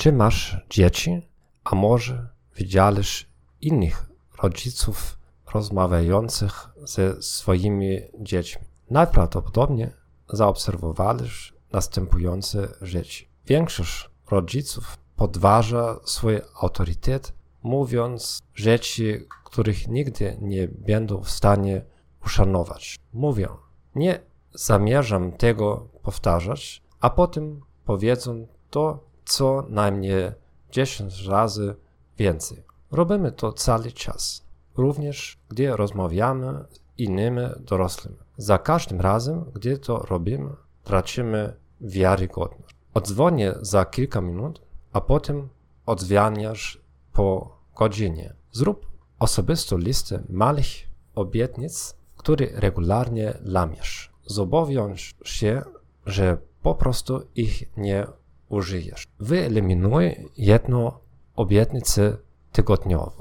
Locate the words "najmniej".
29.68-30.32